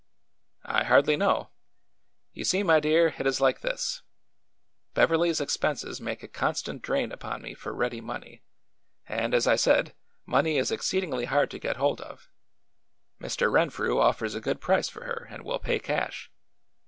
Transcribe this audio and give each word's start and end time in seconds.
"I 0.65 0.83
hardly 0.85 1.15
know. 1.15 1.51
You 2.33 2.43
see, 2.43 2.63
my 2.63 2.79
dear, 2.79 3.13
it 3.19 3.27
is 3.27 3.39
like 3.39 3.61
this: 3.61 4.01
Beverly's 4.95 5.39
expenses 5.39 6.01
make 6.01 6.23
a 6.23 6.27
constant 6.27 6.81
drain 6.81 7.11
upon 7.11 7.43
me 7.43 7.53
for 7.53 7.71
ready 7.71 8.01
money, 8.01 8.41
and, 9.07 9.35
as 9.35 9.45
I 9.45 9.57
said, 9.57 9.93
money 10.25 10.57
is 10.57 10.71
exceedingly 10.71 11.25
hard 11.25 11.51
to 11.51 11.59
get 11.59 11.75
hold 11.77 12.01
of. 12.01 12.31
Mr. 13.21 13.51
Renfrew 13.51 13.99
offers 13.99 14.33
a 14.33 14.41
good 14.41 14.59
price 14.59 14.89
for 14.89 15.03
her 15.05 15.27
and 15.29 15.43
will 15.45 15.59
pay 15.59 15.77
cash. 15.77 16.31